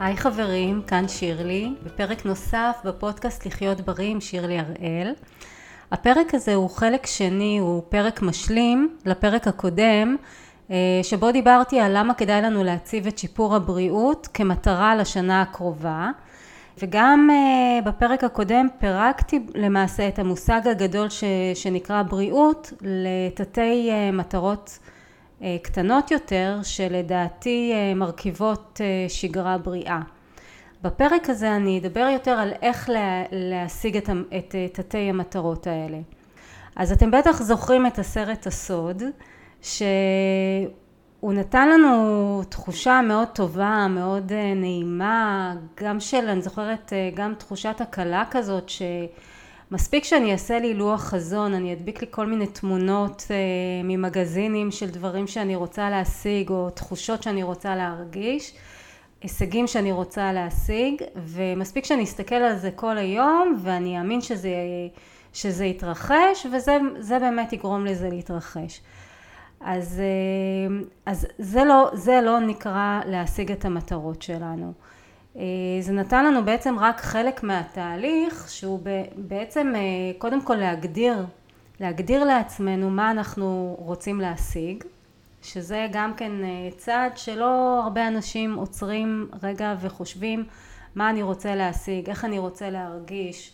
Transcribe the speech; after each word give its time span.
היי 0.00 0.16
חברים, 0.16 0.82
כאן 0.86 1.08
שירלי, 1.08 1.74
בפרק 1.82 2.26
נוסף 2.26 2.76
בפודקאסט 2.84 3.46
לחיות 3.46 3.80
בריא 3.80 4.10
עם 4.10 4.20
שירלי 4.20 4.58
הראל. 4.58 5.14
הפרק 5.92 6.34
הזה 6.34 6.54
הוא 6.54 6.70
חלק 6.70 7.06
שני, 7.06 7.58
הוא 7.58 7.82
פרק 7.88 8.22
משלים 8.22 8.96
לפרק 9.04 9.48
הקודם, 9.48 10.16
אה, 10.70 10.76
שבו 11.02 11.32
דיברתי 11.32 11.80
על 11.80 11.98
למה 11.98 12.14
כדאי 12.14 12.42
לנו 12.42 12.64
להציב 12.64 13.06
את 13.06 13.18
שיפור 13.18 13.56
הבריאות 13.56 14.28
כמטרה 14.34 14.96
לשנה 14.96 15.42
הקרובה. 15.42 16.10
וגם 16.82 17.28
אה, 17.30 17.90
בפרק 17.90 18.24
הקודם 18.24 18.68
פירקתי 18.78 19.46
למעשה 19.54 20.08
את 20.08 20.18
המושג 20.18 20.60
הגדול 20.64 21.08
ש, 21.08 21.24
שנקרא 21.54 22.02
בריאות 22.02 22.72
לתתי 22.82 23.90
אה, 23.90 24.10
מטרות 24.12 24.78
קטנות 25.62 26.10
יותר 26.10 26.58
שלדעתי 26.62 27.72
אה, 27.74 27.94
מרכיבות 27.94 28.80
אה, 28.84 29.08
שגרה 29.08 29.58
בריאה. 29.58 30.00
בפרק 30.82 31.30
הזה 31.30 31.56
אני 31.56 31.78
אדבר 31.78 32.08
יותר 32.12 32.30
על 32.30 32.52
איך 32.62 32.88
לה, 32.88 33.22
להשיג 33.32 33.96
את, 33.96 34.10
את 34.38 34.54
תתי 34.72 34.98
המטרות 34.98 35.66
האלה. 35.66 35.98
אז 36.76 36.92
אתם 36.92 37.10
בטח 37.10 37.42
זוכרים 37.42 37.86
את 37.86 37.98
הסרט 37.98 38.46
הסוד 38.46 39.02
שהוא 39.62 39.82
נתן 41.22 41.68
לנו 41.68 42.42
תחושה 42.48 43.00
מאוד 43.04 43.28
טובה, 43.28 43.86
מאוד 43.90 44.32
נעימה, 44.56 45.54
גם 45.80 46.00
של, 46.00 46.28
אני 46.28 46.42
זוכרת, 46.42 46.92
גם 47.14 47.34
תחושת 47.34 47.80
הקלה 47.80 48.24
כזאת 48.30 48.68
ש... 48.68 48.82
מספיק 49.70 50.04
שאני 50.04 50.32
אעשה 50.32 50.58
לי 50.58 50.74
לוח 50.74 51.00
חזון, 51.00 51.54
אני 51.54 51.72
אדביק 51.72 52.00
לי 52.00 52.06
כל 52.10 52.26
מיני 52.26 52.46
תמונות 52.46 53.26
אה, 53.30 53.36
ממגזינים 53.84 54.70
של 54.70 54.90
דברים 54.90 55.26
שאני 55.26 55.56
רוצה 55.56 55.90
להשיג 55.90 56.50
או 56.50 56.70
תחושות 56.70 57.22
שאני 57.22 57.42
רוצה 57.42 57.76
להרגיש, 57.76 58.54
הישגים 59.22 59.66
שאני 59.66 59.92
רוצה 59.92 60.32
להשיג, 60.32 61.02
ומספיק 61.16 61.84
שאני 61.84 62.04
אסתכל 62.04 62.34
על 62.34 62.56
זה 62.56 62.70
כל 62.70 62.98
היום 62.98 63.58
ואני 63.62 63.98
אאמין 63.98 64.20
שזה, 64.20 64.50
שזה 65.32 65.64
יתרחש 65.64 66.46
וזה 66.52 67.18
באמת 67.18 67.52
יגרום 67.52 67.86
לזה 67.86 68.08
להתרחש. 68.08 68.80
אז, 69.60 70.00
אה, 70.00 70.76
אז 71.06 71.26
זה, 71.38 71.64
לא, 71.64 71.90
זה 71.92 72.20
לא 72.20 72.40
נקרא 72.40 73.00
להשיג 73.06 73.52
את 73.52 73.64
המטרות 73.64 74.22
שלנו. 74.22 74.72
אה, 75.38 75.42
זה 75.80 75.92
נתן 75.92 76.24
לנו 76.24 76.44
בעצם 76.44 76.78
רק 76.78 77.00
חלק 77.00 77.42
מהתהליך 77.42 78.48
שהוא 78.48 78.80
בעצם 79.16 79.72
אה, 79.76 79.80
קודם 80.18 80.42
כל 80.42 80.54
להגדיר, 80.54 81.26
להגדיר 81.80 82.24
לעצמנו 82.24 82.90
מה 82.90 83.10
אנחנו 83.10 83.76
רוצים 83.78 84.20
להשיג 84.20 84.84
שזה 85.42 85.86
גם 85.92 86.14
כן 86.14 86.44
אה, 86.44 86.68
צעד 86.76 87.16
שלא 87.16 87.80
הרבה 87.84 88.08
אנשים 88.08 88.54
עוצרים 88.54 89.28
רגע 89.42 89.74
וחושבים 89.80 90.44
מה 90.94 91.10
אני 91.10 91.22
רוצה 91.22 91.54
להשיג, 91.54 92.08
איך 92.10 92.24
אני 92.24 92.38
רוצה 92.38 92.70
להרגיש 92.70 93.52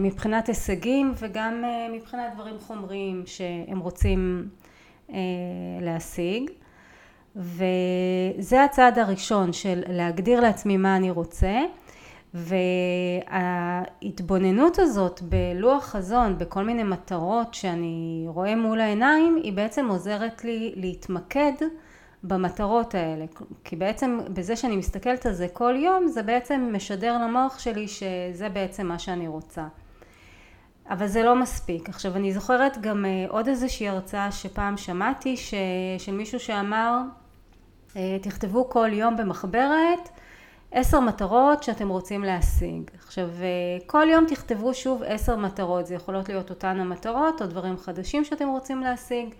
מבחינת 0.00 0.46
הישגים 0.46 1.12
וגם 1.18 1.64
מבחינת 1.92 2.34
דברים 2.34 2.58
חומריים 2.58 3.22
שהם 3.26 3.78
רוצים 3.78 4.48
להשיג 5.80 6.50
וזה 7.38 8.64
הצעד 8.64 8.98
הראשון 8.98 9.52
של 9.52 9.82
להגדיר 9.88 10.40
לעצמי 10.40 10.76
מה 10.76 10.96
אני 10.96 11.10
רוצה 11.10 11.54
וההתבוננות 13.30 14.78
הזאת 14.78 15.20
בלוח 15.22 15.84
חזון 15.84 16.38
בכל 16.38 16.62
מיני 16.62 16.82
מטרות 16.82 17.54
שאני 17.54 18.24
רואה 18.28 18.56
מול 18.56 18.80
העיניים 18.80 19.36
היא 19.42 19.52
בעצם 19.52 19.88
עוזרת 19.88 20.44
לי 20.44 20.72
להתמקד 20.76 21.52
במטרות 22.22 22.94
האלה 22.94 23.24
כי 23.64 23.76
בעצם 23.76 24.18
בזה 24.32 24.56
שאני 24.56 24.76
מסתכלת 24.76 25.26
על 25.26 25.32
זה 25.32 25.48
כל 25.52 25.74
יום 25.76 26.08
זה 26.08 26.22
בעצם 26.22 26.70
משדר 26.72 27.18
למוח 27.22 27.58
שלי 27.58 27.88
שזה 27.88 28.48
בעצם 28.52 28.86
מה 28.86 28.98
שאני 28.98 29.28
רוצה 29.28 29.66
אבל 30.90 31.06
זה 31.06 31.22
לא 31.22 31.36
מספיק. 31.36 31.88
עכשיו 31.88 32.16
אני 32.16 32.32
זוכרת 32.32 32.78
גם 32.80 33.04
אה, 33.04 33.26
עוד 33.28 33.48
איזושהי 33.48 33.88
הרצאה 33.88 34.32
שפעם 34.32 34.76
שמעתי 34.76 35.36
ש... 35.36 35.54
של 35.98 36.12
מישהו 36.12 36.40
שאמר 36.40 36.98
תכתבו 38.22 38.68
כל 38.70 38.88
יום 38.92 39.16
במחברת 39.16 40.08
עשר 40.72 41.00
מטרות 41.00 41.62
שאתם 41.62 41.88
רוצים 41.88 42.24
להשיג. 42.24 42.90
עכשיו 43.04 43.28
אה, 43.40 43.86
כל 43.86 44.06
יום 44.10 44.24
תכתבו 44.28 44.74
שוב 44.74 45.02
עשר 45.06 45.36
מטרות, 45.36 45.86
זה 45.86 45.94
יכולות 45.94 46.28
להיות 46.28 46.50
אותן 46.50 46.80
המטרות 46.80 47.42
או 47.42 47.46
דברים 47.46 47.78
חדשים 47.78 48.24
שאתם 48.24 48.48
רוצים 48.48 48.80
להשיג 48.80 49.34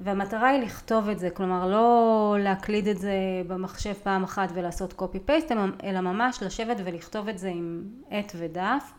והמטרה 0.00 0.48
היא 0.48 0.62
לכתוב 0.62 1.08
את 1.08 1.18
זה, 1.18 1.30
כלומר 1.30 1.66
לא 1.66 2.36
להקליד 2.38 2.88
את 2.88 2.98
זה 2.98 3.12
במחשב 3.46 3.92
פעם 3.92 4.24
אחת 4.24 4.48
ולעשות 4.54 4.92
קופי 4.92 5.20
פייסט 5.20 5.52
אלא 5.84 6.00
ממש 6.00 6.42
לשבת 6.42 6.76
ולכתוב 6.84 7.28
את 7.28 7.38
זה 7.38 7.48
עם 7.48 7.82
עט 8.10 8.32
ודף. 8.36 8.92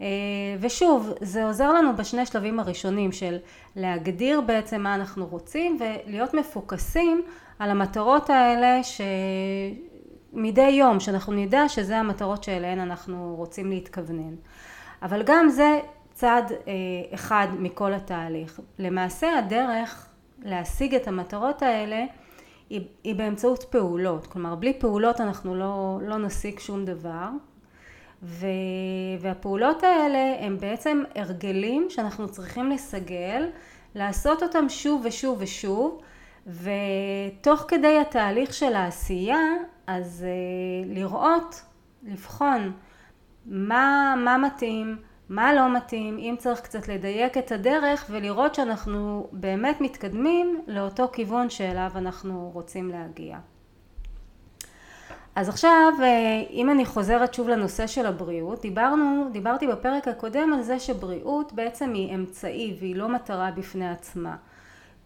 אה, 0.00 0.06
ושוב 0.60 1.12
זה 1.20 1.44
עוזר 1.44 1.72
לנו 1.72 1.96
בשני 1.96 2.26
שלבים 2.26 2.60
הראשונים 2.60 3.12
של 3.12 3.36
להגדיר 3.76 4.40
בעצם 4.40 4.80
מה 4.80 4.94
אנחנו 4.94 5.26
רוצים 5.26 5.78
ולהיות 5.80 6.34
מפוקסים 6.34 7.22
על 7.58 7.70
המטרות 7.70 8.30
האלה 8.30 8.80
שמדי 10.32 10.70
יום 10.70 11.00
שאנחנו 11.00 11.32
נדע 11.32 11.68
שזה 11.68 11.98
המטרות 11.98 12.44
שאליהן 12.44 12.78
אנחנו 12.78 13.34
רוצים 13.36 13.70
להתכוונן. 13.70 14.34
אבל 15.02 15.22
גם 15.22 15.48
זה 15.48 15.80
צעד 16.12 16.52
אה, 16.52 16.58
אחד 17.14 17.48
מכל 17.58 17.94
התהליך. 17.94 18.60
למעשה 18.78 19.38
הדרך 19.38 20.08
להשיג 20.42 20.94
את 20.94 21.08
המטרות 21.08 21.62
האלה 21.62 22.04
היא, 22.70 22.80
היא 23.04 23.14
באמצעות 23.14 23.64
פעולות. 23.70 24.26
כלומר 24.26 24.54
בלי 24.54 24.72
פעולות 24.78 25.20
אנחנו 25.20 25.54
לא, 25.54 25.98
לא 26.02 26.18
נשיג 26.18 26.58
שום 26.58 26.84
דבר. 26.84 27.28
ו... 28.22 28.46
והפעולות 29.20 29.82
האלה 29.82 30.36
הם 30.40 30.58
בעצם 30.60 31.02
הרגלים 31.14 31.86
שאנחנו 31.90 32.28
צריכים 32.28 32.70
לסגל, 32.70 33.50
לעשות 33.94 34.42
אותם 34.42 34.68
שוב 34.68 35.02
ושוב 35.04 35.38
ושוב 35.40 36.00
ותוך 36.48 37.64
כדי 37.68 37.98
התהליך 37.98 38.54
של 38.54 38.74
העשייה 38.74 39.40
אז 39.86 40.24
uh, 40.26 40.94
לראות, 40.94 41.62
לבחון 42.02 42.72
מה, 43.46 44.14
מה 44.24 44.38
מתאים, 44.38 44.96
מה 45.28 45.54
לא 45.54 45.76
מתאים, 45.76 46.18
אם 46.18 46.34
צריך 46.38 46.60
קצת 46.60 46.88
לדייק 46.88 47.38
את 47.38 47.52
הדרך 47.52 48.06
ולראות 48.10 48.54
שאנחנו 48.54 49.28
באמת 49.32 49.80
מתקדמים 49.80 50.60
לאותו 50.66 51.08
כיוון 51.12 51.50
שאליו 51.50 51.90
אנחנו 51.94 52.50
רוצים 52.54 52.88
להגיע. 52.90 53.38
אז 55.34 55.48
עכשיו 55.48 55.92
אה, 56.02 56.42
אם 56.50 56.70
אני 56.70 56.86
חוזרת 56.86 57.34
שוב 57.34 57.48
לנושא 57.48 57.86
של 57.86 58.06
הבריאות, 58.06 58.62
דיברנו, 58.62 59.28
דיברתי 59.32 59.66
בפרק 59.66 60.08
הקודם 60.08 60.52
על 60.52 60.62
זה 60.62 60.80
שבריאות 60.80 61.52
בעצם 61.52 61.92
היא 61.94 62.14
אמצעי 62.14 62.76
והיא 62.78 62.96
לא 62.96 63.08
מטרה 63.08 63.50
בפני 63.50 63.90
עצמה. 63.90 64.36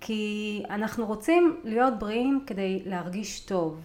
כי 0.04 0.62
אנחנו 0.70 1.06
רוצים 1.06 1.60
להיות 1.64 1.98
בריאים 1.98 2.44
כדי 2.46 2.82
להרגיש 2.86 3.40
טוב, 3.40 3.80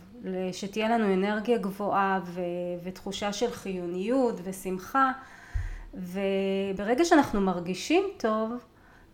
שתהיה 0.51 0.89
לנו 0.89 1.13
אנרגיה 1.13 1.57
גבוהה 1.57 2.19
ו- 2.25 2.41
ותחושה 2.83 3.33
של 3.33 3.51
חיוניות 3.51 4.39
ושמחה. 4.43 5.11
וברגע 5.93 7.05
שאנחנו 7.05 7.41
מרגישים 7.41 8.03
טוב 8.17 8.51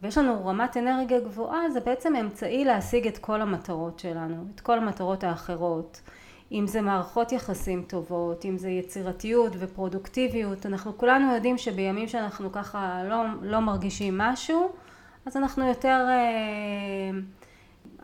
ויש 0.02 0.18
לנו 0.18 0.46
רמת 0.46 0.78
אנרגיה 0.78 1.20
גבוהה 1.20 1.70
זה 1.70 1.80
בעצם 1.80 2.16
אמצעי 2.16 2.66
להשיג 2.66 3.08
את 3.08 3.18
כל 3.18 3.42
המטרות 3.42 4.00
שלנו, 4.00 4.46
את 4.56 4.60
כל 4.60 4.78
המטרות 4.78 5.24
האחרות. 5.24 6.02
אם 6.52 6.68
זה 6.68 6.82
מערכות 6.82 7.32
יחסים 7.32 7.84
טובות, 7.88 8.46
אם 8.46 8.58
זה 8.58 8.70
יצירתיות 8.70 9.54
ופרודוקטיביות, 9.60 10.66
אנחנו 10.66 10.98
כולנו 10.98 11.34
יודעים 11.34 11.58
שבימים 11.58 12.08
שאנחנו 12.08 12.52
ככה 12.52 13.04
לא, 13.10 13.24
לא 13.42 13.60
מרגישים 13.60 14.18
משהו, 14.18 14.72
אז 15.26 15.38
אנחנו 15.38 15.68
יותר, 15.68 16.06
אה, 16.10 17.20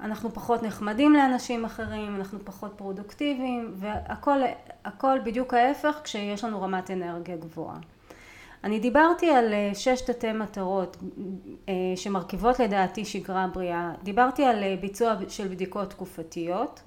אנחנו 0.02 0.34
פחות 0.34 0.64
נחמדים 0.64 1.14
לאנשים 1.14 1.66
אחרים, 1.66 2.16
אנחנו 2.16 2.40
פחות 2.46 2.74
פרודוקטיביים, 2.76 3.72
והכל 3.76 4.40
הכל 4.86 5.20
בדיוק 5.24 5.54
ההפך 5.54 6.02
כשיש 6.04 6.44
לנו 6.44 6.62
רמת 6.62 6.92
אנרגיה 6.92 7.38
גבוהה. 7.38 7.78
אני 8.64 8.80
דיברתי 8.80 9.30
על 9.30 9.54
אה, 9.54 9.72
שש 9.74 10.02
תתי 10.02 10.32
מטרות 10.32 10.98
אה, 11.70 11.74
שמרכיבות 11.96 12.60
לדעתי 12.60 13.06
שגרה 13.06 13.48
בריאה, 13.54 13.92
דיברתי 14.04 14.44
על 14.46 14.64
ביצוע 14.82 15.14
של 15.30 15.48
בדיקות 15.48 15.90
תקופתיות 15.90 16.82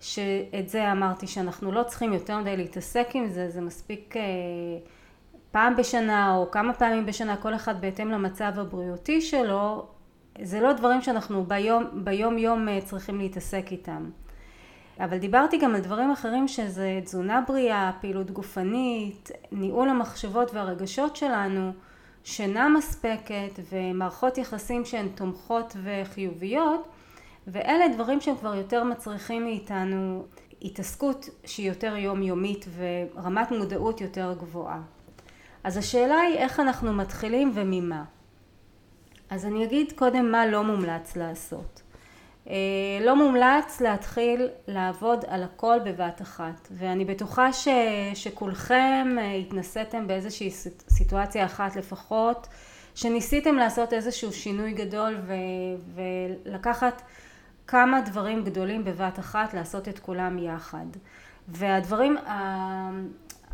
שאת 0.00 0.68
זה 0.68 0.92
אמרתי 0.92 1.26
שאנחנו 1.26 1.72
לא 1.72 1.82
צריכים 1.82 2.12
יותר 2.12 2.38
מדי 2.38 2.56
להתעסק 2.56 3.08
עם 3.14 3.28
זה, 3.28 3.50
זה 3.50 3.60
מספיק 3.60 4.14
פעם 5.52 5.76
בשנה 5.76 6.36
או 6.36 6.50
כמה 6.50 6.72
פעמים 6.72 7.06
בשנה, 7.06 7.36
כל 7.36 7.54
אחד 7.54 7.80
בהתאם 7.80 8.10
למצב 8.10 8.52
הבריאותי 8.56 9.20
שלו, 9.20 9.86
זה 10.42 10.60
לא 10.60 10.72
דברים 10.72 11.02
שאנחנו 11.02 11.44
ביום, 11.44 11.84
ביום 11.94 12.38
יום 12.38 12.68
אה, 12.68 12.80
צריכים 12.84 13.18
להתעסק 13.18 13.66
איתם. 13.70 14.10
אבל 15.00 15.18
דיברתי 15.18 15.58
גם 15.58 15.74
על 15.74 15.80
דברים 15.80 16.10
אחרים 16.10 16.48
שזה 16.48 17.00
תזונה 17.04 17.42
בריאה, 17.48 17.90
פעילות 18.00 18.30
גופנית, 18.30 19.30
ניהול 19.52 19.88
המחשבות 19.88 20.54
והרגשות 20.54 21.16
שלנו, 21.16 21.72
שינה 22.24 22.68
מספקת 22.68 23.60
ומערכות 23.72 24.38
יחסים 24.38 24.84
שהן 24.84 25.08
תומכות 25.14 25.76
וחיוביות 25.82 26.88
ואלה 27.46 27.88
דברים 27.94 28.20
שהם 28.20 28.36
כבר 28.36 28.54
יותר 28.54 28.84
מצריכים 28.84 29.44
מאיתנו 29.44 30.24
התעסקות 30.62 31.28
שהיא 31.44 31.68
יותר 31.68 31.96
יומיומית 31.96 32.66
ורמת 32.76 33.50
מודעות 33.50 34.00
יותר 34.00 34.34
גבוהה. 34.38 34.80
אז 35.64 35.76
השאלה 35.76 36.20
היא 36.20 36.36
איך 36.36 36.60
אנחנו 36.60 36.92
מתחילים 36.92 37.52
וממה. 37.54 38.04
אז 39.30 39.46
אני 39.46 39.64
אגיד 39.64 39.92
קודם 39.96 40.32
מה 40.32 40.46
לא 40.46 40.64
מומלץ 40.64 41.16
לעשות. 41.16 41.82
אה, 42.48 42.54
לא 43.00 43.16
מומלץ 43.16 43.80
להתחיל 43.80 44.48
לעבוד 44.66 45.24
על 45.28 45.42
הכל 45.42 45.78
בבת 45.84 46.22
אחת 46.22 46.68
ואני 46.70 47.04
בטוחה 47.04 47.52
ש, 47.52 47.68
שכולכם 48.14 49.16
אה, 49.18 49.32
התנסיתם 49.32 50.06
באיזושהי 50.06 50.50
סיטואציה 50.88 51.44
אחת 51.44 51.76
לפחות 51.76 52.48
שניסיתם 52.94 53.54
לעשות 53.54 53.92
איזשהו 53.92 54.32
שינוי 54.32 54.72
גדול 54.72 55.16
ו, 55.26 55.34
ולקחת 55.94 57.02
כמה 57.66 58.00
דברים 58.00 58.44
גדולים 58.44 58.84
בבת 58.84 59.18
אחת 59.18 59.54
לעשות 59.54 59.88
את 59.88 59.98
כולם 59.98 60.38
יחד 60.38 60.86
והדברים 61.48 62.16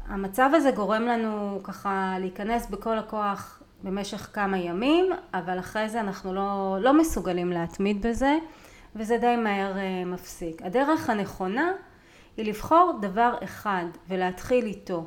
המצב 0.08 0.50
הזה 0.55 0.70
גורם 0.70 1.03
לנו 1.03 1.61
ככה 1.62 2.17
להיכנס 2.20 2.67
בכל 2.67 2.99
הכוח 2.99 3.62
במשך 3.82 4.31
כמה 4.32 4.58
ימים 4.58 5.12
אבל 5.35 5.58
אחרי 5.58 5.88
זה 5.88 6.00
אנחנו 6.00 6.35
לא, 6.35 6.79
לא 6.81 6.99
מסוגלים 6.99 7.50
להתמיד 7.50 8.06
בזה 8.06 8.38
וזה 8.97 9.19
די 9.19 9.37
מהר 9.37 9.79
אה, 9.79 10.05
מפסיק. 10.06 10.62
הדרך 10.62 11.11
הנכונה 11.11 11.73
היא 12.37 12.47
לבחור 12.47 12.99
דבר 13.00 13.35
אחד 13.44 13.85
ולהתחיל 14.08 14.64
איתו, 14.64 15.06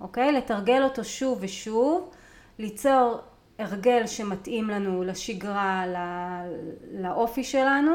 אוקיי? 0.00 0.32
לתרגל 0.32 0.82
אותו 0.82 1.04
שוב 1.04 1.38
ושוב, 1.40 2.10
ליצור 2.58 3.20
הרגל 3.58 4.06
שמתאים 4.06 4.70
לנו 4.70 5.02
לשגרה, 5.02 5.84
לאופי 6.92 7.44
שלנו 7.44 7.92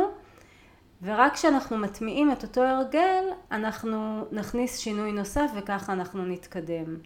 ורק 1.06 1.34
כשאנחנו 1.34 1.78
מטמיעים 1.78 2.32
את 2.32 2.44
אותו 2.44 2.62
הרגל 2.62 3.24
אנחנו 3.52 4.26
נכניס 4.32 4.78
שינוי 4.78 5.12
נוסף 5.12 5.52
וככה 5.56 5.94
אנחנו 5.94 6.26
נתקדם. 6.26 6.98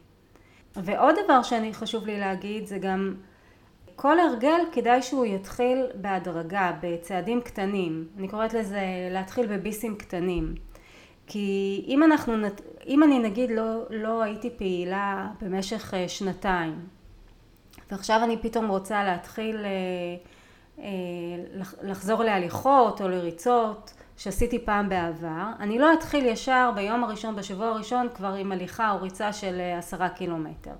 ועוד 0.76 1.16
דבר 1.24 1.44
שאני 1.44 1.74
חשוב 1.74 2.06
לי 2.06 2.20
להגיד 2.20 2.66
זה 2.66 2.78
גם 2.78 3.16
כל 3.96 4.20
הרגל 4.20 4.60
כדאי 4.72 5.02
שהוא 5.02 5.26
יתחיל 5.26 5.86
בהדרגה, 5.96 6.72
בצעדים 6.82 7.42
קטנים. 7.42 8.08
אני 8.18 8.28
קוראת 8.28 8.54
לזה 8.54 8.82
להתחיל 9.12 9.48
בביסים 9.48 9.96
קטנים. 9.96 10.56
כי 11.28 11.86
אם 11.88 12.04
אנחנו, 12.04 12.34
אם 12.88 13.04
אני 13.04 13.20
נגיד 13.20 13.52
לא, 13.52 13.84
לא 13.90 14.22
הייתי 14.24 14.50
פעילה 14.58 15.28
במשך 15.42 15.94
אה, 15.94 16.08
שנתיים 16.08 16.80
ועכשיו 17.92 18.22
אני 18.24 18.38
פתאום 18.38 18.68
רוצה 18.68 19.04
להתחיל 19.04 19.58
אה, 19.66 19.70
לחזור 21.82 22.24
להליכות 22.24 23.02
או 23.02 23.08
לריצות 23.08 23.94
שעשיתי 24.18 24.66
פעם 24.66 24.90
בעבר, 24.90 25.46
אני 25.60 25.80
לא 25.80 25.94
אתחיל 25.94 26.26
ישר 26.26 26.72
ביום 26.76 27.04
הראשון, 27.04 27.36
בשבוע 27.36 27.68
הראשון 27.68 28.08
כבר 28.16 28.34
עם 28.34 28.52
הליכה 28.52 28.92
או 28.92 29.02
ריצה 29.02 29.34
של 29.34 29.62
עשרה 29.78 30.10
קילומטר. 30.10 30.74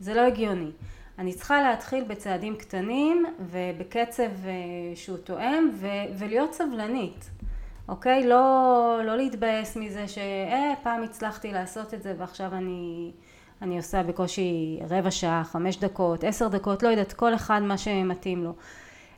זה 0.00 0.14
לא 0.14 0.20
הגיוני. 0.20 0.70
אני 1.18 1.32
צריכה 1.32 1.62
להתחיל 1.62 2.04
בצעדים 2.04 2.56
קטנים 2.56 3.26
ובקצב 3.40 4.22
אה, 4.22 4.50
שהוא 4.94 5.16
תואם 5.16 5.70
ו- 5.74 6.18
ולהיות 6.18 6.54
סבלנית, 6.54 7.30
אוקיי? 7.88 8.26
לא, 8.26 9.00
לא 9.04 9.16
להתבאס 9.16 9.76
מזה 9.76 10.08
שאה 10.08 10.72
פעם 10.82 11.02
הצלחתי 11.02 11.52
לעשות 11.52 11.94
את 11.94 12.02
זה 12.02 12.14
ועכשיו 12.18 12.54
אני, 12.54 13.12
אני 13.62 13.76
עושה 13.76 14.02
בקושי 14.02 14.80
רבע 14.90 15.10
שעה, 15.10 15.44
חמש 15.44 15.76
דקות, 15.76 16.24
עשר 16.24 16.48
דקות, 16.48 16.82
לא 16.82 16.88
יודעת, 16.88 17.12
כל 17.12 17.34
אחד 17.34 17.60
מה 17.62 17.78
שמתאים 17.78 18.44
לו. 18.44 18.52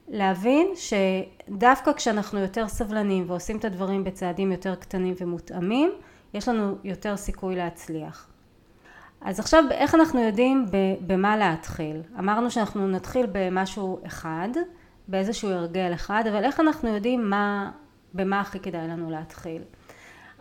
להבין 0.09 0.67
שדווקא 0.75 1.93
כשאנחנו 1.93 2.39
יותר 2.39 2.69
סבלנים 2.69 3.25
ועושים 3.27 3.57
את 3.57 3.65
הדברים 3.65 4.05
בצעדים 4.05 4.53
יותר 4.53 4.75
קטנים 4.75 5.15
ומותאמים, 5.19 5.91
יש 6.35 6.49
לנו 6.49 6.77
יותר 6.85 7.17
סיכוי 7.17 7.57
להצליח. 7.57 8.29
אז 9.21 9.41
עכשיו 9.41 9.65
איך 9.71 9.95
אנחנו 9.95 10.21
יודעים 10.21 10.67
במה 11.07 11.37
להתחיל? 11.37 12.03
אמרנו 12.19 12.51
שאנחנו 12.51 12.89
נתחיל 12.89 13.27
במשהו 13.33 13.99
אחד, 14.07 14.49
באיזשהו 15.09 15.51
הרגל 15.51 15.95
אחד, 15.95 16.25
אבל 16.31 16.45
איך 16.45 16.61
אנחנו 16.61 16.89
יודעים 16.89 17.31
מה, 17.31 17.71
במה 18.15 18.41
הכי 18.41 18.61
כדאי 18.61 18.89
לנו 18.89 19.11
להתחיל? 19.11 19.63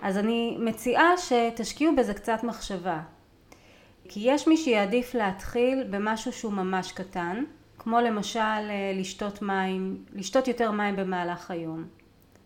אז 0.01 0.17
אני 0.17 0.57
מציעה 0.59 1.17
שתשקיעו 1.17 1.95
בזה 1.95 2.13
קצת 2.13 2.43
מחשבה. 2.43 2.99
כי 4.09 4.19
יש 4.23 4.47
מי 4.47 4.57
שיעדיף 4.57 5.15
להתחיל 5.15 5.83
במשהו 5.89 6.31
שהוא 6.31 6.53
ממש 6.53 6.91
קטן, 6.91 7.43
כמו 7.83 8.01
למשל 8.01 8.39
אה, 8.39 8.93
לשתות 8.95 9.41
מים, 9.41 10.03
לשתות 10.13 10.47
יותר 10.47 10.71
מים 10.71 10.95
במהלך 10.95 11.51
היום, 11.51 11.85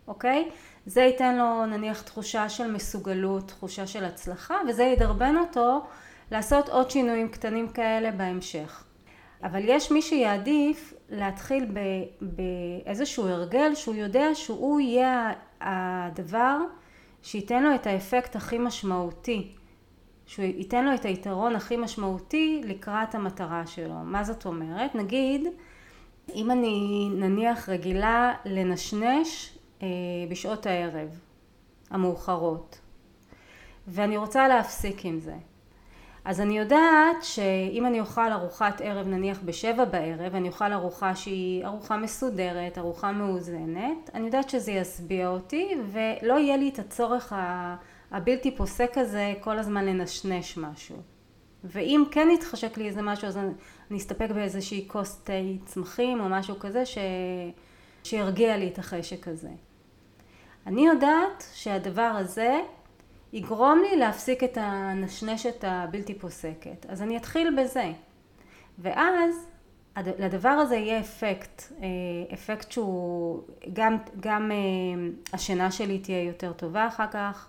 אוקיי? 0.08 0.50
זה 0.86 1.02
ייתן 1.02 1.38
לו 1.38 1.66
נניח 1.66 2.02
תחושה 2.02 2.50
של 2.50 2.72
מסוגלות, 2.72 3.48
תחושה 3.48 3.88
של 3.88 4.06
הצלחה, 4.06 4.56
וזה 4.70 4.84
ידרבן 4.84 5.36
אותו 5.38 5.82
לעשות 6.32 6.70
עוד 6.70 6.92
שינויים 6.92 7.30
קטנים 7.30 7.68
כאלה 7.68 8.12
בהמשך. 8.12 8.84
אבל 9.44 9.62
יש 9.64 9.92
מי 9.92 10.02
שיעדיף 10.02 10.94
להתחיל 11.10 11.66
באיזשהו 12.22 13.28
הרגל 13.28 13.76
שהוא 13.76 13.96
יודע 13.96 14.36
שהוא 14.36 14.80
יהיה 14.80 15.34
הדבר 15.62 16.58
שייתן 17.22 17.64
לו 17.64 17.76
את 17.76 17.88
האפקט 17.88 18.36
הכי 18.36 18.58
משמעותי, 18.58 19.56
שהוא 20.26 20.46
ייתן 20.46 20.86
לו 20.86 20.94
את 20.94 21.06
היתרון 21.06 21.56
הכי 21.56 21.78
משמעותי 21.78 22.62
לקראת 22.66 23.16
המטרה 23.16 23.68
שלו. 23.68 23.96
מה 24.04 24.24
זאת 24.24 24.46
אומרת? 24.46 24.96
נגיד, 24.96 25.48
אם 26.36 26.52
אני 26.52 27.10
נניח 27.14 27.70
רגילה 27.70 28.34
לנשנש 28.46 29.58
אה, 29.82 29.88
בשעות 30.30 30.66
הערב 30.66 31.20
המאוחרות, 31.90 32.80
ואני 33.88 34.18
רוצה 34.18 34.48
להפסיק 34.48 35.06
עם 35.06 35.20
זה. 35.20 35.36
אז 36.26 36.42
אני 36.42 36.58
יודעת 36.58 37.24
שאם 37.24 37.86
אני 37.86 38.00
אוכל 38.00 38.32
ארוחת 38.32 38.82
ערב 38.82 39.08
נניח 39.08 39.40
בשבע 39.46 39.86
בערב, 39.86 40.36
אני 40.36 40.48
אוכל 40.48 40.74
ארוחה 40.74 41.16
שהיא 41.16 41.66
ארוחה 41.66 41.98
מסודרת, 41.98 42.78
ארוחה 42.78 43.12
מאוזנת, 43.12 44.10
אני 44.14 44.26
יודעת 44.26 44.50
שזה 44.50 44.72
ישביע 44.72 45.28
אותי 45.28 45.76
ולא 45.92 46.40
יהיה 46.40 46.58
לי 46.58 46.70
את 46.70 46.80
הצורך 46.80 47.34
הבלתי 48.16 48.56
פוסק 48.56 48.98
הזה 48.98 49.34
כל 49.42 49.60
הזמן 49.60 49.86
לנשנש 49.86 50.58
משהו. 50.58 50.96
ואם 51.64 52.04
כן 52.12 52.28
יתחשק 52.34 52.78
לי 52.78 52.88
איזה 52.88 53.02
משהו 53.02 53.28
אז 53.28 53.38
אני 53.38 53.98
אסתפק 53.98 54.30
באיזושהי 54.36 54.86
כוס 54.88 55.22
תה 55.24 55.34
צמחים 55.66 56.20
או 56.20 56.30
משהו 56.30 56.60
כזה 56.60 56.86
ש... 56.86 56.98
שירגיע 58.04 58.58
לי 58.58 58.68
את 58.68 58.80
החשק 58.80 59.28
הזה. 59.28 59.50
אני 60.68 60.88
יודעת 60.88 61.44
שהדבר 61.54 62.02
הזה 62.02 62.60
יגרום 63.34 63.82
לי 63.90 63.98
להפסיק 63.98 64.44
את 64.44 64.58
הנשנשת 64.62 65.64
הבלתי 65.68 66.20
פוסקת. 66.20 66.86
אז 66.90 67.02
אני 67.02 67.18
אתחיל 67.18 67.56
בזה. 67.60 67.92
ואז 68.80 69.48
לדבר 69.98 70.50
הזה 70.50 70.76
יהיה 70.76 71.00
אפקט, 71.00 71.62
אה, 71.82 71.88
אפקט 72.34 72.72
שהוא 72.72 73.44
גם, 73.74 73.98
גם 74.20 74.52
אה, 74.52 74.58
השינה 75.34 75.72
שלי 75.72 76.00
תהיה 76.00 76.24
יותר 76.24 76.54
טובה 76.54 76.88
אחר 76.88 77.08
כך, 77.12 77.48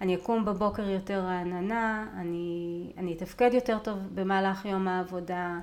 אני 0.00 0.14
אקום 0.14 0.44
בבוקר 0.44 0.88
יותר 0.88 1.20
רעננה, 1.20 2.06
אני, 2.16 2.92
אני 2.98 3.12
אתפקד 3.12 3.50
יותר 3.54 3.78
טוב 3.78 3.98
במהלך 4.14 4.64
יום 4.64 4.88
העבודה, 4.88 5.58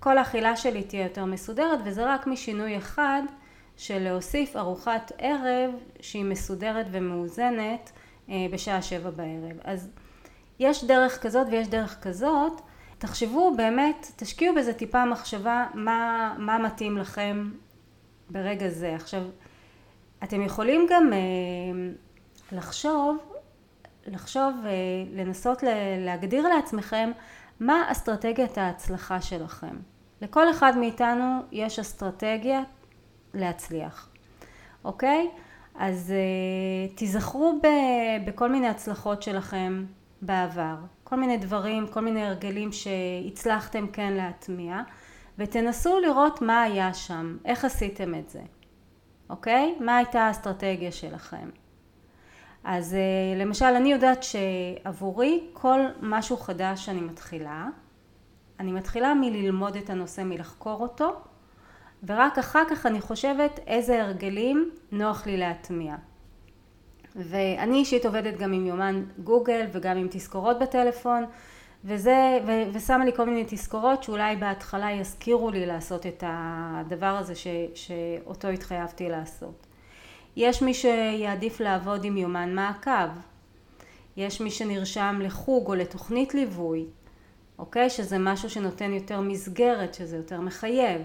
כל 0.00 0.18
האכילה 0.18 0.56
שלי 0.56 0.82
תהיה 0.82 1.02
יותר 1.02 1.24
מסודרת 1.24 1.78
וזה 1.84 2.14
רק 2.14 2.26
משינוי 2.26 2.78
אחד 2.78 3.22
של 3.76 3.98
להוסיף 3.98 4.56
ארוחת 4.56 5.12
ערב 5.18 5.70
שהיא 6.00 6.24
מסודרת 6.24 6.86
ומאוזנת 6.90 7.92
אה, 8.28 8.34
בשעה 8.52 8.82
שבע 8.82 9.10
בערב. 9.10 9.56
אז 9.64 9.90
יש 10.58 10.84
דרך 10.84 11.22
כזאת 11.22 11.46
ויש 11.50 11.68
דרך 11.68 12.02
כזאת. 12.02 12.60
תחשבו 12.98 13.54
באמת, 13.56 14.12
תשקיעו 14.16 14.54
בזה 14.54 14.74
טיפה 14.74 15.04
מחשבה 15.04 15.66
מה, 15.74 16.34
מה 16.38 16.58
מתאים 16.58 16.98
לכם 16.98 17.50
ברגע 18.30 18.68
זה. 18.68 18.94
עכשיו, 18.94 19.22
אתם 20.24 20.42
יכולים 20.42 20.86
גם 20.90 21.12
אה, 21.12 21.18
לחשוב, 22.52 23.29
לחשוב, 24.10 24.54
אה, 24.66 24.70
לנסות 25.12 25.62
להגדיר 25.98 26.48
לעצמכם 26.48 27.10
מה 27.60 27.84
אסטרטגיית 27.92 28.58
ההצלחה 28.58 29.20
שלכם. 29.20 29.76
לכל 30.22 30.50
אחד 30.50 30.72
מאיתנו 30.76 31.40
יש 31.52 31.78
אסטרטגיה 31.78 32.62
להצליח, 33.34 34.08
אוקיי? 34.84 35.30
אז 35.74 36.12
uh, 36.12 36.96
תיזכרו 36.96 37.60
ב, 37.62 37.66
בכל 38.26 38.48
מיני 38.48 38.68
הצלחות 38.68 39.22
שלכם 39.22 39.84
בעבר, 40.22 40.74
כל 41.04 41.16
מיני 41.16 41.36
דברים, 41.36 41.86
כל 41.86 42.00
מיני 42.00 42.26
הרגלים 42.26 42.70
שהצלחתם 42.72 43.86
כן 43.92 44.12
להטמיע 44.12 44.80
ותנסו 45.38 46.00
לראות 46.00 46.42
מה 46.42 46.62
היה 46.62 46.94
שם, 46.94 47.36
איך 47.44 47.64
עשיתם 47.64 48.14
את 48.14 48.30
זה, 48.30 48.42
אוקיי? 49.30 49.74
מה 49.80 49.96
הייתה 49.96 50.20
האסטרטגיה 50.20 50.92
שלכם. 50.92 51.50
אז 52.64 52.92
uh, 52.92 53.40
למשל 53.40 53.64
אני 53.64 53.92
יודעת 53.92 54.22
שעבורי 54.22 55.44
כל 55.52 55.80
משהו 56.00 56.36
חדש 56.36 56.86
שאני 56.86 57.00
מתחילה, 57.00 57.68
אני 58.60 58.72
מתחילה 58.72 59.14
מללמוד 59.14 59.76
את 59.76 59.90
הנושא, 59.90 60.20
מלחקור 60.20 60.80
אותו 60.80 61.20
ורק 62.06 62.38
אחר 62.38 62.62
כך 62.70 62.86
אני 62.86 63.00
חושבת 63.00 63.60
איזה 63.66 64.02
הרגלים 64.02 64.70
נוח 64.92 65.26
לי 65.26 65.36
להטמיע. 65.36 65.96
ואני 67.16 67.76
אישית 67.76 68.06
עובדת 68.06 68.38
גם 68.38 68.52
עם 68.52 68.66
יומן 68.66 69.04
גוגל 69.24 69.66
וגם 69.72 69.96
עם 69.96 70.08
תזכורות 70.10 70.58
בטלפון 70.58 71.24
וזה, 71.84 72.38
ו, 72.46 72.50
ושמה 72.72 73.04
לי 73.04 73.12
כל 73.16 73.26
מיני 73.26 73.44
תזכורות 73.48 74.02
שאולי 74.02 74.36
בהתחלה 74.36 74.90
יזכירו 74.90 75.50
לי 75.50 75.66
לעשות 75.66 76.06
את 76.06 76.24
הדבר 76.26 77.06
הזה 77.06 77.34
ש, 77.34 77.46
שאותו 77.74 78.48
התחייבתי 78.48 79.08
לעשות. 79.08 79.66
יש 80.36 80.62
מי 80.62 80.74
שיעדיף 80.74 81.60
לעבוד 81.60 82.04
עם 82.04 82.16
יומן 82.16 82.54
מעקב, 82.54 83.10
יש 84.16 84.40
מי 84.40 84.50
שנרשם 84.50 85.20
לחוג 85.24 85.68
או 85.68 85.74
לתוכנית 85.74 86.34
ליווי, 86.34 86.86
אוקיי? 87.58 87.90
שזה 87.90 88.18
משהו 88.18 88.50
שנותן 88.50 88.92
יותר 88.92 89.20
מסגרת, 89.20 89.94
שזה 89.94 90.16
יותר 90.16 90.40
מחייב. 90.40 91.02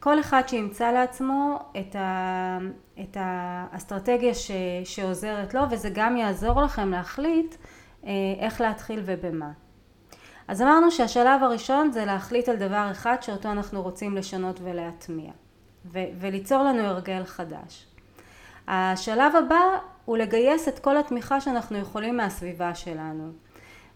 כל 0.00 0.20
אחד 0.20 0.42
שימצא 0.46 0.90
לעצמו 0.90 1.58
את, 1.80 1.96
ה, 1.96 2.58
את 3.00 3.16
האסטרטגיה 3.20 4.34
ש, 4.34 4.50
שעוזרת 4.84 5.54
לו 5.54 5.60
וזה 5.70 5.90
גם 5.94 6.16
יעזור 6.16 6.62
לכם 6.62 6.90
להחליט 6.90 7.54
אה, 8.06 8.10
איך 8.38 8.60
להתחיל 8.60 9.02
ובמה. 9.04 9.52
אז 10.48 10.62
אמרנו 10.62 10.90
שהשלב 10.90 11.42
הראשון 11.42 11.92
זה 11.92 12.04
להחליט 12.04 12.48
על 12.48 12.56
דבר 12.56 12.88
אחד 12.90 13.16
שאותו 13.20 13.50
אנחנו 13.50 13.82
רוצים 13.82 14.16
לשנות 14.16 14.60
ולהטמיע 14.62 15.30
ו- 15.84 16.10
וליצור 16.20 16.62
לנו 16.62 16.82
הרגל 16.82 17.24
חדש. 17.24 17.86
השלב 18.72 19.36
הבא 19.36 19.78
הוא 20.04 20.18
לגייס 20.18 20.68
את 20.68 20.78
כל 20.78 20.96
התמיכה 20.96 21.40
שאנחנו 21.40 21.78
יכולים 21.78 22.16
מהסביבה 22.16 22.74
שלנו. 22.74 23.32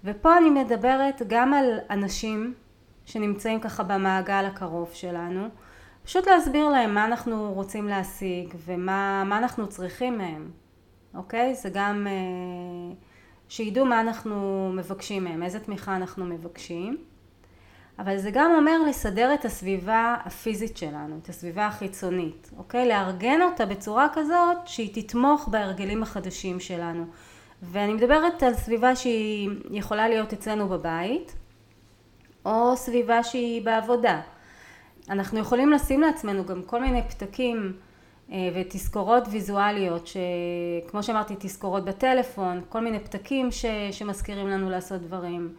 ופה 0.04 0.38
אני 0.38 0.50
מדברת 0.50 1.22
גם 1.26 1.54
על 1.54 1.78
אנשים 1.90 2.54
שנמצאים 3.04 3.60
ככה 3.60 3.82
במעגל 3.82 4.44
הקרוב 4.44 4.90
שלנו, 4.92 5.48
פשוט 6.04 6.28
להסביר 6.28 6.68
להם 6.68 6.94
מה 6.94 7.04
אנחנו 7.04 7.52
רוצים 7.52 7.88
להשיג 7.88 8.54
ומה 8.66 9.38
אנחנו 9.38 9.68
צריכים 9.68 10.18
מהם, 10.18 10.50
אוקיי? 11.14 11.54
זה 11.54 11.68
גם 11.72 12.06
אה, 12.06 12.94
שידעו 13.48 13.86
מה 13.86 14.00
אנחנו 14.00 14.70
מבקשים 14.76 15.24
מהם, 15.24 15.42
איזה 15.42 15.60
תמיכה 15.60 15.96
אנחנו 15.96 16.24
מבקשים. 16.24 16.98
אבל 17.98 18.18
זה 18.18 18.30
גם 18.30 18.54
אומר 18.54 18.82
לסדר 18.88 19.34
את 19.34 19.44
הסביבה 19.44 20.16
הפיזית 20.24 20.76
שלנו, 20.76 21.18
את 21.22 21.28
הסביבה 21.28 21.66
החיצונית, 21.66 22.50
אוקיי? 22.58 22.88
לארגן 22.88 23.42
אותה 23.42 23.66
בצורה 23.66 24.08
כזאת 24.12 24.56
שהיא 24.66 25.02
תתמוך 25.02 25.48
בהרגלים 25.48 26.02
החדשים 26.02 26.60
שלנו. 26.60 27.04
ואני 27.62 27.94
מדברת 27.94 28.42
על 28.42 28.54
סביבה 28.54 28.96
שהיא 28.96 29.50
יכולה 29.70 30.08
להיות 30.08 30.32
אצלנו 30.32 30.68
בבית, 30.68 31.36
או 32.44 32.76
סביבה 32.76 33.22
שהיא 33.22 33.62
בעבודה. 33.62 34.20
אנחנו 35.10 35.38
יכולים 35.38 35.72
לשים 35.72 36.00
לעצמנו 36.00 36.44
גם 36.44 36.62
כל 36.62 36.80
מיני 36.80 37.02
פתקים 37.08 37.72
אה, 38.32 38.36
ותזכורות 38.54 39.24
ויזואליות, 39.30 40.06
שכמו 40.06 41.02
שאמרתי, 41.02 41.34
תזכורות 41.38 41.84
בטלפון, 41.84 42.60
כל 42.68 42.80
מיני 42.80 43.00
פתקים 43.00 43.50
ש, 43.50 43.64
שמזכירים 43.90 44.48
לנו 44.48 44.70
לעשות 44.70 45.00
דברים. 45.00 45.54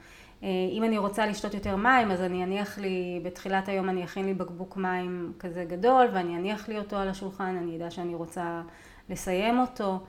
אה, 0.46 0.50
אם 0.72 0.84
אני 0.84 0.98
רוצה 0.98 1.28
לשתות 1.28 1.54
יותר 1.54 1.76
מים, 1.76 2.12
אז 2.12 2.22
אני 2.22 2.44
אניח 2.44 2.78
לי, 2.78 3.22
בתחילת 3.24 3.70
היום 3.70 3.90
אני 3.90 4.04
אכין 4.04 4.26
לי 4.26 4.34
בקבוק 4.34 4.78
מים 4.78 5.34
כזה 5.40 5.66
גדול, 5.66 6.08
ואני 6.14 6.38
אניח 6.38 6.70
לי 6.70 6.78
אותו 6.78 6.96
על 6.96 7.10
השולחן, 7.10 7.58
אני 7.62 7.78
אדע 7.78 7.92
שאני 7.92 8.16
רוצה 8.16 8.62
לסיים 9.10 9.60
אותו. 9.60 10.00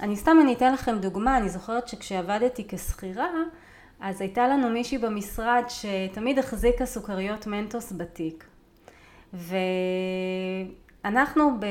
אני 0.00 0.16
סתם, 0.16 0.36
אני 0.42 0.54
אתן 0.54 0.72
לכם 0.72 0.98
דוגמה, 0.98 1.36
אני 1.36 1.48
זוכרת 1.48 1.88
שכשעבדתי 1.88 2.68
כשכירה, 2.68 3.30
אז 4.00 4.20
הייתה 4.20 4.48
לנו 4.48 4.70
מישהי 4.70 4.98
במשרד 4.98 5.62
שתמיד 5.68 6.38
החזיקה 6.38 6.86
סוכריות 6.86 7.46
מנטוס 7.46 7.92
בתיק. 7.92 8.44
ואנחנו 11.04 11.60
ב... 11.60 11.66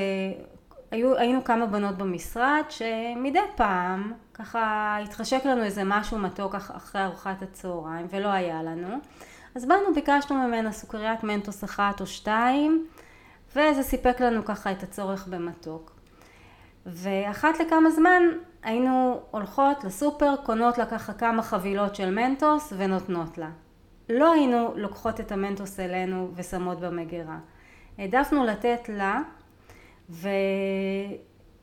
היו, 0.91 1.17
היינו 1.17 1.43
כמה 1.43 1.65
בנות 1.65 1.97
במשרד 1.97 2.63
שמדי 2.69 3.39
פעם 3.55 4.13
ככה 4.39 4.97
התחשק 5.03 5.45
לנו 5.45 5.63
איזה 5.63 5.81
משהו 5.85 6.17
מתוק 6.19 6.55
אחרי 6.55 7.03
ארוחת 7.03 7.41
הצהריים 7.41 8.07
ולא 8.09 8.27
היה 8.27 8.63
לנו. 8.63 8.97
אז 9.55 9.65
באנו 9.65 9.93
ביקשנו 9.95 10.47
ממנה 10.47 10.71
סוכריית 10.71 11.23
מנטוס 11.23 11.63
אחת 11.63 12.01
או 12.01 12.05
שתיים 12.05 12.87
וזה 13.49 13.83
סיפק 13.83 14.21
לנו 14.21 14.45
ככה 14.45 14.71
את 14.71 14.83
הצורך 14.83 15.27
במתוק. 15.27 15.91
ואחת 16.85 17.59
לכמה 17.59 17.91
זמן 17.91 18.23
היינו 18.63 19.19
הולכות 19.31 19.83
לסופר 19.83 20.35
קונות 20.45 20.77
לה 20.77 20.85
ככה 20.85 21.13
כמה 21.13 21.41
חבילות 21.43 21.95
של 21.95 22.09
מנטוס 22.09 22.73
ונותנות 22.77 23.37
לה. 23.37 23.49
לא 24.09 24.33
היינו 24.33 24.73
לוקחות 24.75 25.19
את 25.19 25.31
המנטוס 25.31 25.79
אלינו 25.79 26.31
ושמות 26.35 26.79
במגירה. 26.79 27.37
העדפנו 27.97 28.45
לתת 28.45 28.89
לה 28.89 29.21
ו... 30.09 30.29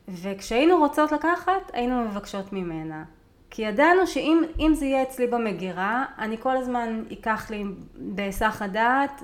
וכשהיינו 0.09 0.79
רוצות 0.79 1.13
לקחת 1.13 1.71
היינו 1.73 2.05
מבקשות 2.05 2.53
ממנה. 2.53 3.05
כי 3.51 3.63
ידענו 3.63 4.07
שאם 4.07 4.71
זה 4.75 4.85
יהיה 4.85 5.03
אצלי 5.03 5.27
במגירה 5.27 6.05
אני 6.19 6.37
כל 6.41 6.57
הזמן 6.57 7.03
ייקח 7.11 7.51
לי 7.51 7.65
בהיסח 7.97 8.63
הדעת 8.63 9.23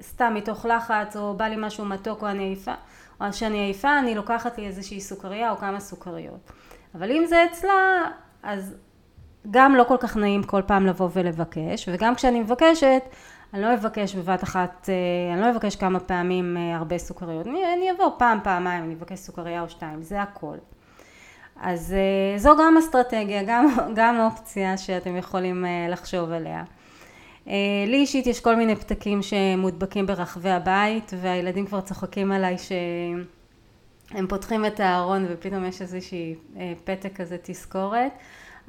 סתם 0.00 0.34
מתוך 0.34 0.66
לחץ 0.66 1.16
או 1.16 1.34
בא 1.34 1.44
לי 1.44 1.56
משהו 1.58 1.84
מתוק 1.84 2.22
או 2.22 2.28
אני 2.28 2.42
עייפה 2.42 2.74
או 3.20 3.32
שאני 3.32 3.58
עייפה 3.58 3.98
אני 3.98 4.14
לוקחת 4.14 4.58
לי 4.58 4.66
איזושהי 4.66 5.00
סוכריה 5.00 5.50
או 5.50 5.56
כמה 5.56 5.80
סוכריות. 5.80 6.52
אבל 6.94 7.10
אם 7.10 7.26
זה 7.26 7.44
אצלה 7.50 8.10
אז 8.42 8.74
גם 9.50 9.74
לא 9.74 9.84
כל 9.84 9.96
כך 10.00 10.16
נעים 10.16 10.42
כל 10.42 10.62
פעם 10.66 10.86
לבוא 10.86 11.08
ולבקש 11.12 11.88
וגם 11.92 12.14
כשאני 12.14 12.40
מבקשת 12.40 13.02
אני 13.54 13.62
לא 13.62 13.74
אבקש 13.74 14.14
בבת 14.14 14.44
אחת, 14.44 14.88
אה, 14.88 15.34
אני 15.34 15.40
לא 15.40 15.50
אבקש 15.50 15.76
כמה 15.76 16.00
פעמים 16.00 16.56
אה, 16.56 16.76
הרבה 16.76 16.98
סוכריות, 16.98 17.46
אני, 17.46 17.74
אני 17.74 17.90
אבוא 17.90 18.10
פעם, 18.18 18.38
פעמיים, 18.44 18.84
אני 18.84 18.94
אבקש 18.94 19.18
סוכריה 19.18 19.62
או 19.62 19.68
שתיים, 19.68 20.02
זה 20.02 20.22
הכל. 20.22 20.56
אז 21.60 21.94
אה, 21.94 22.38
זו 22.38 22.50
גם 22.60 22.76
אסטרטגיה, 22.78 23.42
גם, 23.46 23.66
גם 23.96 24.20
אופציה 24.20 24.78
שאתם 24.78 25.16
יכולים 25.16 25.64
לחשוב 25.88 26.30
עליה. 26.30 26.64
לי 27.86 27.96
אישית 27.96 28.26
יש 28.26 28.40
כל 28.40 28.56
מיני 28.56 28.76
פתקים 28.76 29.20
שמודבקים 29.22 30.06
ברחבי 30.06 30.50
הבית 30.50 31.12
והילדים 31.20 31.66
כבר 31.66 31.80
צוחקים 31.80 32.32
עליי 32.32 32.56
שהם 32.58 34.26
פותחים 34.28 34.66
את 34.66 34.80
הארון 34.80 35.26
ופתאום 35.28 35.64
יש 35.64 35.82
איזושהי 35.82 36.34
פתק 36.84 37.16
כזה 37.16 37.36
תזכורת 37.42 38.12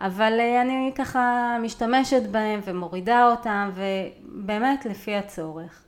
אבל 0.01 0.39
אה, 0.39 0.62
אני 0.62 0.91
ככה 0.96 1.58
משתמשת 1.62 2.22
בהם 2.31 2.60
ומורידה 2.63 3.31
אותם 3.31 3.72
ובאמת 3.75 4.86
לפי 4.86 5.15
הצורך. 5.15 5.84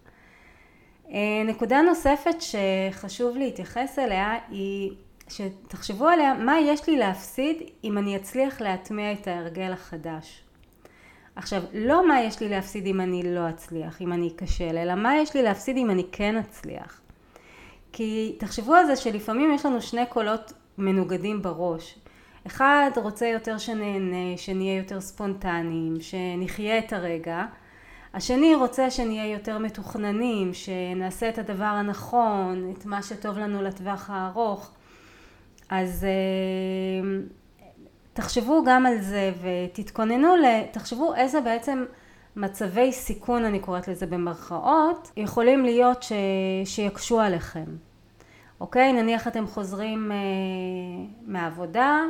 אה, 1.10 1.44
נקודה 1.46 1.82
נוספת 1.82 2.36
שחשוב 2.40 3.38
להתייחס 3.38 4.00
אליה 4.00 4.38
היא 4.50 4.92
שתחשבו 5.28 6.08
עליה 6.08 6.34
מה 6.34 6.60
יש 6.60 6.90
לי 6.90 6.98
להפסיד 6.98 7.58
אם 7.84 7.98
אני 7.98 8.16
אצליח 8.16 8.62
להטמיע 8.62 9.12
את 9.12 9.28
ההרגל 9.28 9.72
החדש. 9.72 10.44
עכשיו 11.36 11.64
לא 11.74 12.08
מה 12.08 12.22
יש 12.22 12.40
לי 12.40 12.50
להפסיד 12.50 12.86
אם 12.86 13.02
אני 13.02 13.36
לא 13.36 13.50
אצליח, 13.50 14.02
אם 14.02 14.14
אני 14.14 14.30
אכשל, 14.36 14.78
אלא 14.78 14.96
מה 14.96 15.18
יש 15.18 15.36
לי 15.36 15.44
להפסיד 15.44 15.78
אם 15.78 15.90
אני 15.90 16.04
כן 16.12 16.38
אצליח. 16.38 17.02
כי 17.92 18.36
תחשבו 18.40 18.74
על 18.74 18.86
זה 18.86 18.96
שלפעמים 18.96 19.54
יש 19.54 19.66
לנו 19.66 19.82
שני 19.82 20.06
קולות 20.06 20.54
מנוגדים 20.78 21.42
בראש. 21.42 22.00
אחד 22.48 22.92
רוצה 22.96 23.28
יותר 23.28 23.58
שנהנה, 23.58 24.38
שנהיה 24.38 24.78
יותר 24.78 25.02
ספונטניים, 25.02 25.96
שנחיה 26.00 26.78
את 26.78 26.94
הרגע. 26.94 27.46
השני 28.14 28.56
רוצה 28.56 28.92
שנהיה 28.92 29.34
יותר 29.34 29.58
מתוכננים, 29.58 30.54
שנעשה 30.54 31.30
את 31.30 31.38
הדבר 31.38 31.64
הנכון, 31.64 32.74
את 32.78 32.86
מה 32.86 33.04
שטוב 33.04 33.38
לנו 33.38 33.62
לטווח 33.62 34.10
הארוך. 34.10 34.72
אז 35.70 36.04
אה, 36.04 37.10
תחשבו 38.14 38.64
גם 38.68 38.86
על 38.86 39.02
זה 39.02 39.32
ותתכוננו, 39.42 40.28
תחשבו 40.72 41.16
איזה 41.16 41.42
בעצם 41.42 41.86
מצבי 42.36 42.92
סיכון, 42.92 43.46
אני 43.46 43.60
קוראת 43.60 43.88
לזה 43.88 44.06
במרכאות, 44.06 45.12
יכולים 45.18 45.66
להיות 45.66 46.04
ש, 46.04 46.12
שיקשו 46.66 47.20
עליכם. 47.20 47.66
אוקיי? 48.62 48.94
נניח 48.94 49.28
אתם 49.28 49.48
חוזרים 49.48 50.12
אה, 50.12 50.18
מהעבודה, 51.26 52.02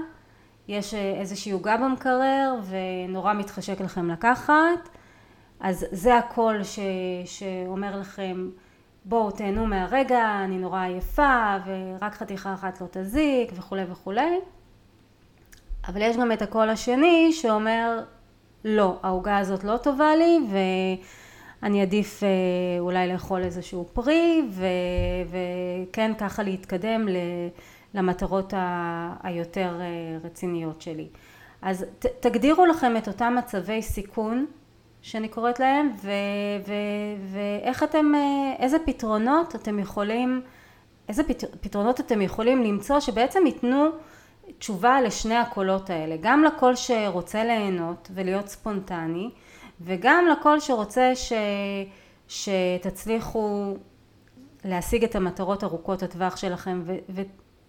יש 0.67 0.93
אה, 0.93 1.13
איזושהי 1.20 1.51
עוגה 1.51 1.77
במקרר 1.77 2.55
ונורא 2.70 3.34
מתחשק 3.34 3.82
לכם 3.82 4.10
לקחת, 4.10 4.89
אז 5.60 5.86
זה 5.91 6.17
הקול 6.17 6.63
ש, 6.63 6.79
שאומר 7.25 8.00
לכם 8.00 8.50
בואו 9.05 9.32
תהנו 9.32 9.65
מהרגע, 9.65 10.43
אני 10.43 10.58
נורא 10.58 10.82
עייפה 10.82 11.55
ורק 11.65 12.13
חתיכה 12.13 12.53
אחת 12.53 12.82
לא 12.82 12.88
תזיק 12.91 13.51
וכולי 13.55 13.84
וכולי. 13.91 14.39
אבל 15.88 16.01
יש 16.01 16.17
גם 16.17 16.32
את 16.32 16.41
הקול 16.41 16.70
השני 16.70 17.34
שאומר 17.34 18.00
לא, 18.65 19.00
העוגה 19.03 19.38
הזאת 19.38 19.63
לא 19.63 19.77
טובה 19.77 20.15
לי 20.15 20.39
ואני 21.62 21.82
עדיף 21.82 22.24
אה, 22.24 22.29
אולי 22.79 23.08
לאכול 23.08 23.43
איזשהו 23.43 23.86
פרי 23.93 24.43
ו, 24.50 24.65
וכן 25.29 26.12
ככה 26.17 26.43
להתקדם 26.43 27.08
ל... 27.08 27.17
למטרות 27.93 28.53
היותר 29.23 29.81
אה, 29.81 30.17
רציניות 30.23 30.81
שלי. 30.81 31.07
אז 31.62 31.85
ת, 32.00 32.05
תגדירו 32.05 32.65
לכם 32.65 32.97
את 32.97 33.07
אותם 33.07 33.35
מצבי 33.38 33.81
סיכון 33.81 34.45
שאני 35.01 35.27
קוראת 35.29 35.59
להם 35.59 35.91
ו, 36.01 36.12
ו, 36.67 36.73
ואיך 37.31 37.83
אתם, 37.83 38.15
אה, 38.15 38.53
איזה 38.59 38.77
פתרונות 38.85 39.55
אתם 39.55 39.79
יכולים, 39.79 40.41
איזה 41.09 41.23
פתרונות 41.62 42.00
אתם 42.00 42.21
יכולים 42.21 42.63
למצוא 42.63 43.00
שבעצם 43.00 43.39
ייתנו 43.45 43.85
תשובה 44.59 45.01
לשני 45.01 45.35
הקולות 45.35 45.89
האלה, 45.89 46.15
גם 46.21 46.43
לקול 46.43 46.75
שרוצה 46.75 47.43
ליהנות 47.43 48.12
ולהיות 48.13 48.47
ספונטני, 48.47 49.29
וגם 49.81 50.25
לקול 50.31 50.59
שרוצה 50.59 51.12
ש... 51.15 51.33
שתצליחו 52.27 53.75
להשיג 54.65 55.03
את 55.03 55.15
המטרות 55.15 55.63
ארוכות 55.63 56.03
הטווח 56.03 56.38
שלכם. 56.38 56.81
ו... 56.85 57.21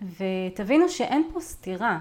ותבינו 0.03 0.89
שאין 0.89 1.23
פה 1.33 1.41
סתירה. 1.41 1.99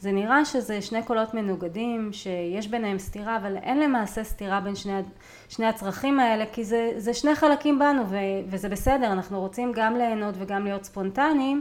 זה 0.00 0.12
נראה 0.12 0.44
שזה 0.44 0.82
שני 0.82 1.02
קולות 1.02 1.34
מנוגדים, 1.34 2.12
שיש 2.12 2.68
ביניהם 2.68 2.98
סתירה, 2.98 3.36
אבל 3.36 3.56
אין 3.56 3.80
למעשה 3.80 4.24
סתירה 4.24 4.60
בין 4.60 4.74
שני, 4.74 4.92
שני 5.48 5.66
הצרכים 5.66 6.20
האלה, 6.20 6.44
כי 6.52 6.64
זה, 6.64 6.92
זה 6.96 7.14
שני 7.14 7.34
חלקים 7.34 7.78
בנו, 7.78 8.02
ו, 8.08 8.16
וזה 8.46 8.68
בסדר, 8.68 9.12
אנחנו 9.12 9.40
רוצים 9.40 9.72
גם 9.74 9.96
ליהנות 9.96 10.34
וגם 10.38 10.64
להיות 10.64 10.84
ספונטניים, 10.84 11.60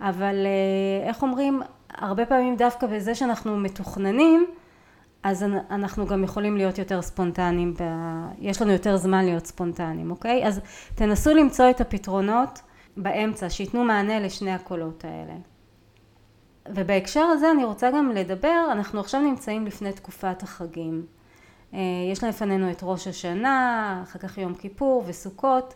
אבל 0.00 0.46
אה, 0.46 1.08
איך 1.08 1.22
אומרים, 1.22 1.62
הרבה 1.94 2.26
פעמים 2.26 2.56
דווקא 2.56 2.86
בזה 2.86 3.14
שאנחנו 3.14 3.56
מתוכננים, 3.56 4.46
אז 5.22 5.44
אנחנו 5.70 6.06
גם 6.06 6.24
יכולים 6.24 6.56
להיות 6.56 6.78
יותר 6.78 7.02
ספונטניים, 7.02 7.74
ב... 7.74 7.82
יש 8.38 8.62
לנו 8.62 8.72
יותר 8.72 8.96
זמן 8.96 9.24
להיות 9.24 9.46
ספונטניים, 9.46 10.10
אוקיי? 10.10 10.46
אז 10.46 10.60
תנסו 10.94 11.34
למצוא 11.34 11.70
את 11.70 11.80
הפתרונות 11.80 12.62
באמצע, 13.02 13.50
שייתנו 13.50 13.84
מענה 13.84 14.20
לשני 14.20 14.52
הקולות 14.52 15.04
האלה. 15.04 15.34
ובהקשר 16.68 17.20
הזה 17.20 17.50
אני 17.50 17.64
רוצה 17.64 17.90
גם 17.90 18.10
לדבר, 18.10 18.66
אנחנו 18.72 19.00
עכשיו 19.00 19.20
נמצאים 19.20 19.66
לפני 19.66 19.92
תקופת 19.92 20.42
החגים. 20.42 21.06
אה, 21.74 21.78
יש 22.12 22.24
לפנינו 22.24 22.70
את 22.70 22.78
ראש 22.82 23.06
השנה, 23.06 24.00
אחר 24.02 24.18
כך 24.18 24.38
יום 24.38 24.54
כיפור 24.54 25.04
וסוכות, 25.06 25.74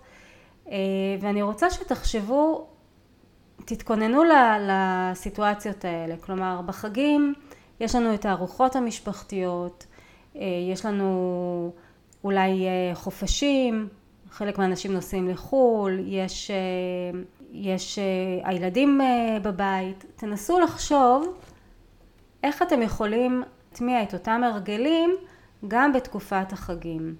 אה, 0.70 0.76
ואני 1.20 1.42
רוצה 1.42 1.70
שתחשבו, 1.70 2.66
תתכוננו 3.64 4.22
לסיטואציות 4.60 5.84
האלה. 5.84 6.16
כלומר, 6.16 6.60
בחגים 6.66 7.34
יש 7.80 7.94
לנו 7.94 8.14
את 8.14 8.24
הארוחות 8.24 8.76
המשפחתיות, 8.76 9.86
אה, 10.36 10.42
יש 10.72 10.86
לנו 10.86 11.72
אולי 12.24 12.66
חופשים, 12.94 13.88
חלק 14.34 14.58
מהאנשים 14.58 14.92
נוסעים 14.92 15.28
לחו"ל, 15.28 16.00
יש 16.06 16.50
יש 17.52 17.98
אה, 17.98 18.48
הילדים 18.48 19.00
אה, 19.00 19.38
בבית, 19.42 20.04
תנסו 20.16 20.60
לחשוב 20.60 21.34
איך 22.42 22.62
אתם 22.62 22.82
יכולים 22.82 23.42
להטמיע 23.70 24.02
את 24.02 24.14
אותם 24.14 24.40
הרגלים 24.44 25.16
גם 25.68 25.92
בתקופת 25.92 26.52
החגים, 26.52 27.14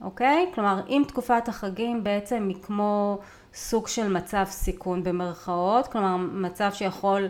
אוקיי? 0.00 0.50
כלומר, 0.54 0.80
אם 0.88 1.02
תקופת 1.08 1.48
החגים 1.48 2.04
בעצם 2.04 2.46
היא 2.48 2.62
כמו 2.62 3.18
סוג 3.54 3.88
של 3.88 4.12
מצב 4.12 4.44
סיכון 4.48 5.02
במרכאות, 5.02 5.86
כלומר 5.86 6.16
מצב 6.16 6.70
שיכול 6.72 7.28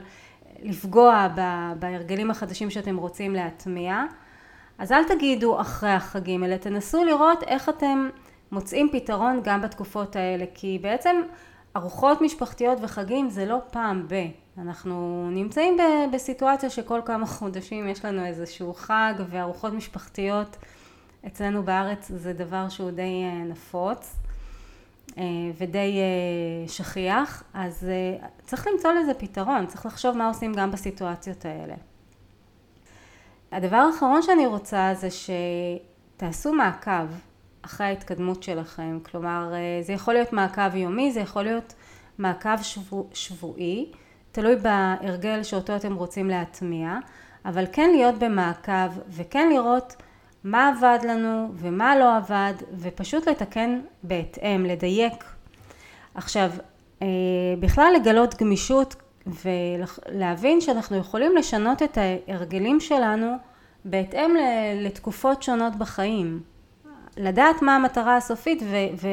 לפגוע 0.62 1.28
בהרגלים 1.78 2.31
החדשים 2.31 2.71
שאתם 2.71 2.97
רוצים 2.97 3.35
להטמיע, 3.35 4.05
אז 4.78 4.93
אל 4.93 5.05
תגידו 5.05 5.61
אחרי 5.61 5.90
החגים, 5.90 6.45
אלא 6.45 6.57
תנסו 6.57 7.05
לראות 7.05 7.43
איך 7.43 7.69
אתם 7.69 8.09
מוצאים 8.52 8.88
פתרון 8.93 9.40
גם 9.45 9.62
בתקופות 9.62 10.17
האלה, 10.17 10.45
כי 10.55 10.78
בעצם 10.83 11.23
ארוחות 11.76 12.21
משפחתיות 12.21 12.78
וחגים 12.83 13.31
זה 13.31 13.47
לא 13.47 13.59
פעם 13.71 14.07
ב. 14.09 14.14
אנחנו 14.59 15.28
נמצאים 15.31 15.76
ב- 15.76 16.14
בסיטואציה 16.14 16.71
שכל 16.71 17.00
כמה 17.05 17.26
חודשים 17.37 17.88
יש 17.88 18.05
לנו 18.05 18.26
איזשהו 18.26 18.75
חג 18.75 19.14
וארוחות 19.28 19.73
משפחתיות 19.73 20.57
אצלנו 21.26 21.62
בארץ 21.62 22.11
זה 22.14 22.33
דבר 22.33 22.69
שהוא 22.69 22.90
די 22.90 23.23
אה, 23.25 23.45
נפוץ 23.45 24.17
אה, 25.19 25.25
ודי 25.59 25.99
אה, 25.99 26.68
שכיח, 26.68 27.42
אז 27.55 27.87
צריך 28.44 28.66
למצוא 28.66 28.92
לזה 28.92 29.14
פתרון, 29.14 29.66
צריך 29.66 29.87
לחשוב 29.87 30.16
מה 30.16 30.29
עושים 30.29 30.55
גם 30.55 30.70
בסיטואציות 30.70 31.44
האלה. 31.44 31.75
הדבר 33.53 33.77
האחרון 33.77 34.22
שאני 34.22 34.46
רוצה 34.46 34.92
זה 34.94 35.09
שתעשו 35.11 36.53
מעקב 36.53 37.07
אחרי 37.62 37.87
ההתקדמות 37.87 38.42
שלכם, 38.42 38.99
כלומר 39.11 39.53
זה 39.83 39.92
יכול 39.92 40.14
להיות 40.14 40.33
מעקב 40.33 40.77
יומי, 40.77 41.12
זה 41.12 41.21
יכול 41.21 41.42
להיות 41.42 41.75
מעקב 42.18 42.62
שבוע, 42.62 43.05
שבועי, 43.12 43.92
תלוי 44.33 44.57
בהרגל 44.57 45.42
שאותו 45.42 45.77
אתם 45.77 45.94
רוצים 45.94 46.29
להטמיע, 46.29 46.97
אבל 47.44 47.64
כן 47.73 47.90
להיות 47.90 48.18
במעקב 48.18 48.88
וכן 49.09 49.51
לראות 49.53 49.97
מה 50.44 50.68
עבד 50.68 50.99
לנו 51.05 51.49
ומה 51.55 51.99
לא 51.99 52.16
עבד 52.16 52.53
ופשוט 52.79 53.29
לתקן 53.29 53.81
בהתאם, 54.03 54.64
לדייק. 54.64 55.25
עכשיו, 56.14 56.51
בכלל 57.61 57.92
לגלות 57.97 58.35
גמישות 58.35 58.97
ולהבין 59.27 60.61
שאנחנו 60.61 60.97
יכולים 60.97 61.37
לשנות 61.37 61.83
את 61.83 61.99
ההרגלים 61.99 62.81
שלנו 62.81 63.37
בהתאם 63.85 64.31
לתקופות 64.77 65.42
שונות 65.42 65.77
בחיים. 65.77 66.42
לדעת 67.18 67.62
מה 67.62 67.76
המטרה 67.76 68.16
הסופית 68.16 68.62
ו, 68.62 68.76
ו, 68.96 69.09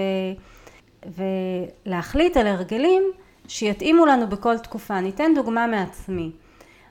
ולהחליט 1.86 2.38
על 2.38 2.48
הרגלים 2.48 3.04
שיתאימו 3.48 4.06
לנו 4.06 4.28
בכל 4.28 4.58
תקופה. 4.58 5.02
ניתן 5.02 5.32
דוגמה 5.36 5.68
מעצמי. 5.68 6.32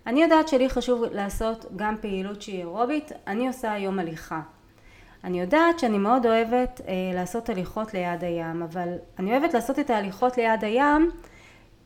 אני 0.06 0.22
יודעת 0.22 0.48
שלי 0.48 0.68
חשוב 0.68 1.04
לעשות 1.12 1.66
גם 1.76 1.96
פעילות 2.00 2.42
שהיא 2.42 2.58
אירובית, 2.58 3.12
אני 3.26 3.46
עושה 3.46 3.72
היום 3.72 3.98
הליכה. 3.98 4.40
אני 5.24 5.40
יודעת 5.40 5.78
שאני 5.78 5.98
מאוד 5.98 6.26
אוהבת 6.26 6.80
אה, 6.88 6.94
לעשות 7.14 7.48
הליכות 7.48 7.94
ליד 7.94 8.24
הים, 8.24 8.62
אבל 8.62 8.88
אני 9.18 9.30
אוהבת 9.30 9.54
לעשות 9.54 9.78
את 9.78 9.90
ההליכות 9.90 10.38
ליד 10.38 10.64
הים 10.64 11.10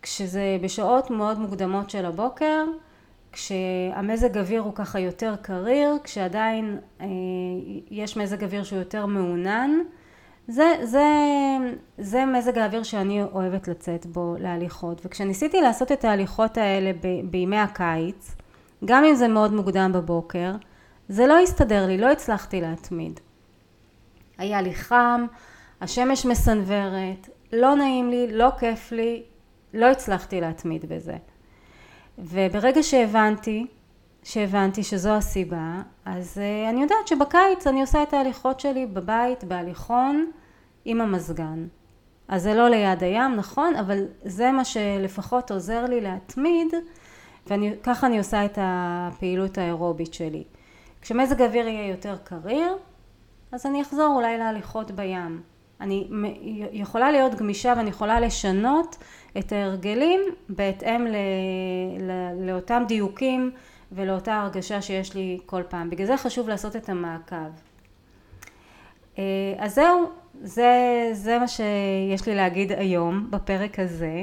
כשזה 0.02 0.58
בשעות 0.62 1.10
מאוד 1.10 1.38
מוקדמות 1.38 1.90
של 1.90 2.06
הבוקר, 2.06 2.64
כשהמזג 3.32 4.38
אוויר 4.38 4.60
הוא 4.60 4.74
ככה 4.74 5.00
יותר 5.00 5.34
קריר, 5.42 5.98
כשעדיין 6.04 6.78
אה, 7.00 7.06
יש 7.90 8.16
מזג 8.16 8.44
אוויר 8.44 8.64
שהוא 8.64 8.78
יותר 8.78 9.06
מעונן, 9.06 9.70
זה, 10.48 10.72
זה, 10.82 11.06
זה 11.98 12.24
מזג 12.24 12.58
האוויר 12.58 12.82
שאני 12.82 13.22
אוהבת 13.22 13.68
לצאת 13.68 14.06
בו 14.06 14.36
להליכות 14.38 15.00
וכשניסיתי 15.04 15.60
לעשות 15.60 15.92
את 15.92 16.04
ההליכות 16.04 16.58
האלה 16.58 16.92
ב, 16.92 17.30
בימי 17.30 17.58
הקיץ 17.58 18.34
גם 18.84 19.04
אם 19.04 19.14
זה 19.14 19.28
מאוד 19.28 19.52
מוקדם 19.52 19.90
בבוקר 19.94 20.52
זה 21.08 21.26
לא 21.26 21.38
הסתדר 21.38 21.86
לי, 21.86 21.98
לא 21.98 22.12
הצלחתי 22.12 22.60
להתמיד. 22.60 23.20
היה 24.38 24.62
לי 24.62 24.74
חם, 24.74 25.26
השמש 25.80 26.26
מסנוורת, 26.26 27.28
לא 27.52 27.74
נעים 27.76 28.10
לי, 28.10 28.26
לא 28.32 28.48
כיף 28.58 28.92
לי, 28.92 29.22
לא 29.74 29.86
הצלחתי 29.86 30.40
להתמיד 30.40 30.84
בזה. 30.88 31.16
וברגע 32.18 32.83
שהבנתי, 32.83 33.66
שהבנתי 34.22 34.83
שזו 34.83 35.11
הסיבה, 35.11 35.83
אז 36.04 36.38
uh, 36.38 36.70
אני 36.70 36.83
יודעת 36.83 37.07
שבקיץ 37.07 37.66
אני 37.66 37.81
עושה 37.81 38.02
את 38.02 38.14
ההליכות 38.14 38.61
שלי 38.61 38.87
בבית, 38.87 39.44
בהליכון, 39.44 40.31
עם 40.85 41.00
המזגן. 41.00 41.66
אז 42.28 42.42
זה 42.42 42.54
לא 42.54 42.68
ליד 42.68 43.02
הים, 43.02 43.35
נכון, 43.35 43.76
אבל 43.76 44.04
זה 44.24 44.52
מה 44.52 44.64
שלפחות 44.64 45.50
עוזר 45.50 45.85
לי 45.85 46.00
להתמיד, 46.00 46.74
וככה 47.46 48.07
אני 48.07 48.18
עושה 48.18 48.44
את 48.44 48.59
הפעילות 48.62 49.59
האירובית 49.59 50.14
שלי. 50.14 50.44
כשמזג 51.02 51.42
האוויר 51.42 51.68
יהיה 51.68 51.90
יותר 51.90 52.16
קריר, 52.24 52.76
אז 53.52 53.66
אני 53.66 53.83
אחזור 53.83 54.14
אולי 54.16 54.38
להליכות 54.38 54.90
בים. 54.90 55.42
אני 55.80 56.08
יכולה 56.72 57.10
להיות 57.10 57.34
גמישה 57.34 57.74
ואני 57.76 57.90
יכולה 57.90 58.20
לשנות 58.20 58.96
את 59.38 59.52
ההרגלים 59.52 60.20
בהתאם 60.48 61.06
ל, 61.06 61.16
ל, 62.00 62.46
לאותם 62.46 62.82
דיוקים 62.88 63.50
ולאותה 63.92 64.34
הרגשה 64.34 64.82
שיש 64.82 65.14
לי 65.14 65.38
כל 65.46 65.62
פעם. 65.68 65.90
בגלל 65.90 66.06
זה 66.06 66.16
חשוב 66.16 66.48
לעשות 66.48 66.76
את 66.76 66.88
המעקב. 66.88 67.50
אה, 69.18 69.22
אז 69.58 69.74
זהו, 69.74 70.10
זה, 70.42 70.72
זה 71.12 71.38
מה 71.38 71.48
שיש 71.48 72.26
לי 72.26 72.34
להגיד 72.34 72.72
היום 72.72 73.26
בפרק 73.30 73.78
הזה. 73.78 74.22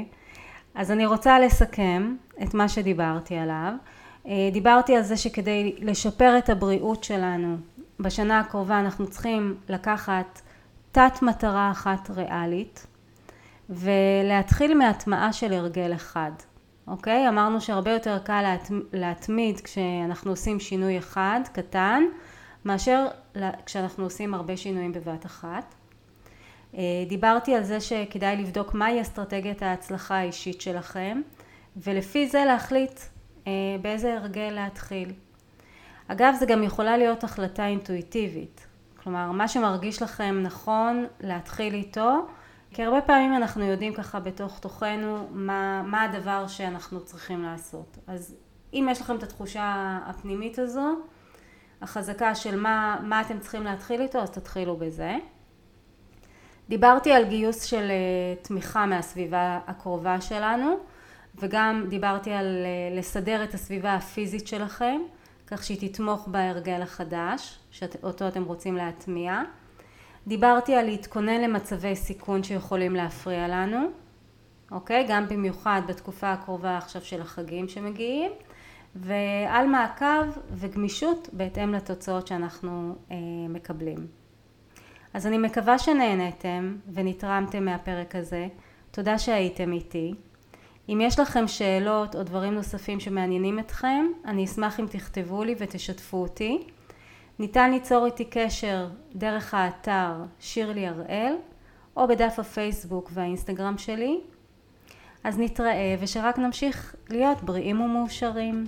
אז 0.74 0.90
אני 0.90 1.06
רוצה 1.06 1.38
לסכם 1.40 2.16
את 2.42 2.54
מה 2.54 2.68
שדיברתי 2.68 3.36
עליו. 3.36 3.72
אה, 4.26 4.48
דיברתי 4.52 4.96
על 4.96 5.02
זה 5.02 5.16
שכדי 5.16 5.74
לשפר 5.78 6.38
את 6.38 6.50
הבריאות 6.50 7.04
שלנו 7.04 7.56
בשנה 8.00 8.40
הקרובה 8.40 8.80
אנחנו 8.80 9.06
צריכים 9.06 9.56
לקחת 9.68 10.40
תת 10.96 11.22
מטרה 11.22 11.70
אחת 11.70 12.10
ריאלית 12.10 12.86
ולהתחיל 13.70 14.78
מהטמעה 14.78 15.32
של 15.32 15.52
הרגל 15.52 15.94
אחד. 15.94 16.30
אוקיי? 16.86 17.28
אמרנו 17.28 17.60
שהרבה 17.60 17.90
יותר 17.90 18.18
קל 18.18 18.56
להתמיד 18.92 19.60
כשאנחנו 19.60 20.30
עושים 20.30 20.60
שינוי 20.60 20.98
אחד 20.98 21.40
קטן 21.52 22.02
מאשר 22.64 23.06
כשאנחנו 23.66 24.04
עושים 24.04 24.34
הרבה 24.34 24.56
שינויים 24.56 24.92
בבת 24.92 25.26
אחת. 25.26 25.74
אה, 26.74 26.80
דיברתי 27.08 27.54
על 27.54 27.62
זה 27.62 27.80
שכדאי 27.80 28.36
לבדוק 28.36 28.74
מהי 28.74 29.00
אסטרטגיית 29.00 29.62
ההצלחה 29.62 30.16
האישית 30.16 30.60
שלכם 30.60 31.20
ולפי 31.76 32.28
זה 32.28 32.44
להחליט 32.44 33.00
אה, 33.46 33.52
באיזה 33.82 34.14
הרגל 34.14 34.50
להתחיל. 34.54 35.12
אגב 36.08 36.34
זה 36.38 36.46
גם 36.46 36.62
יכולה 36.62 36.96
להיות 36.96 37.24
החלטה 37.24 37.66
אינטואיטיבית, 37.66 38.65
כלומר 39.06 39.32
מה 39.32 39.48
שמרגיש 39.48 40.02
לכם 40.02 40.40
נכון 40.42 41.06
להתחיל 41.20 41.74
איתו 41.74 42.26
כי 42.70 42.82
הרבה 42.82 43.00
פעמים 43.00 43.36
אנחנו 43.36 43.64
יודעים 43.64 43.94
ככה 43.94 44.20
בתוך 44.20 44.58
תוכנו 44.58 45.28
מה, 45.30 45.82
מה 45.82 46.02
הדבר 46.02 46.46
שאנחנו 46.46 47.04
צריכים 47.04 47.42
לעשות 47.42 47.98
אז 48.06 48.36
אם 48.74 48.88
יש 48.90 49.00
לכם 49.00 49.16
את 49.16 49.22
התחושה 49.22 49.98
הפנימית 50.06 50.58
הזו, 50.58 50.94
החזקה 51.82 52.34
של 52.34 52.60
מה, 52.60 52.96
מה 53.02 53.20
אתם 53.20 53.38
צריכים 53.38 53.64
להתחיל 53.64 54.00
איתו, 54.00 54.18
אז 54.18 54.30
תתחילו 54.30 54.76
בזה. 54.76 55.16
דיברתי 56.68 57.12
על 57.12 57.24
גיוס 57.24 57.62
של 57.62 57.90
אה, 57.90 58.42
תמיכה 58.42 58.86
מהסביבה 58.86 59.58
הקרובה 59.66 60.20
שלנו, 60.20 60.76
וגם 61.34 61.84
דיברתי 61.88 62.32
על 62.32 62.46
אה, 62.64 62.98
לסדר 62.98 63.44
את 63.44 63.54
הסביבה 63.54 63.94
הפיזית 63.94 64.46
שלכם, 64.46 65.00
כך 65.46 65.64
שהיא 65.64 65.90
תתמוך 65.90 66.28
בהרגל 66.28 66.82
החדש, 66.82 67.58
שאותו 67.70 68.28
אתם 68.28 68.44
רוצים 68.44 68.76
להטמיע. 68.76 69.42
דיברתי 70.26 70.74
על 70.74 70.84
להתכונן 70.86 71.40
למצבי 71.40 71.96
סיכון 71.96 72.42
שיכולים 72.42 72.96
להפריע 72.96 73.48
לנו, 73.48 73.78
אוקיי? 74.70 75.06
גם 75.08 75.28
במיוחד 75.28 75.82
בתקופה 75.88 76.32
הקרובה 76.32 76.76
עכשיו 76.76 77.02
של 77.02 77.20
החגים 77.20 77.68
שמגיעים, 77.68 78.32
ועל 78.94 79.66
מעקב 79.66 80.24
וגמישות 80.50 81.28
בהתאם 81.32 81.74
לתוצאות 81.74 82.26
שאנחנו 82.26 82.96
אה, 83.10 83.16
מקבלים. 83.48 84.06
אז 85.14 85.26
אני 85.26 85.38
מקווה 85.38 85.78
שנהנתם 85.78 86.76
ונתרמתם 86.92 87.64
מהפרק 87.64 88.14
הזה. 88.14 88.48
תודה 88.90 89.18
שהייתם 89.18 89.72
איתי. 89.72 90.14
אם 90.88 91.00
יש 91.02 91.18
לכם 91.18 91.48
שאלות 91.48 92.16
או 92.16 92.22
דברים 92.22 92.54
נוספים 92.54 93.00
שמעניינים 93.00 93.58
אתכם, 93.58 94.06
אני 94.24 94.44
אשמח 94.44 94.80
אם 94.80 94.86
תכתבו 94.90 95.44
לי 95.44 95.54
ותשתפו 95.58 96.16
אותי. 96.16 96.62
ניתן 97.38 97.70
ליצור 97.70 98.06
איתי 98.06 98.24
קשר 98.24 98.88
דרך 99.14 99.54
האתר 99.54 100.12
שירלי 100.40 100.86
הראל 100.86 101.34
או 101.96 102.08
בדף 102.08 102.38
הפייסבוק 102.38 103.10
והאינסטגרם 103.14 103.78
שלי. 103.78 104.20
אז 105.24 105.38
נתראה 105.38 105.96
ושרק 106.00 106.38
נמשיך 106.38 106.96
להיות 107.10 107.42
בריאים 107.42 107.80
ומאושרים. 107.80 108.64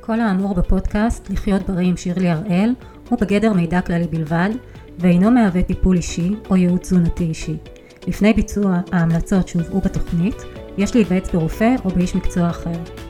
כל 0.00 0.20
האמור 0.20 0.54
בפודקאסט 0.54 1.30
לחיות 1.30 1.62
בריא 1.62 1.88
עם 1.88 1.96
שירלי 1.96 2.28
הראל 2.28 2.74
הוא 3.08 3.18
בגדר 3.18 3.52
מידע 3.52 3.80
כללי 3.80 4.06
בלבד 4.06 4.50
ואינו 4.98 5.30
מהווה 5.30 5.62
טיפול 5.62 5.96
אישי 5.96 6.34
או 6.50 6.56
ייעוץ 6.56 6.80
תזונתי 6.80 7.24
אישי. 7.24 7.56
לפני 8.08 8.32
ביצוע 8.32 8.80
ההמלצות 8.92 9.48
שהובאו 9.48 9.80
בתוכנית, 9.80 10.36
יש 10.78 10.94
להיוועץ 10.94 11.34
ברופא 11.34 11.74
או 11.84 11.90
באיש 11.90 12.14
מקצוע 12.14 12.50
אחר. 12.50 13.07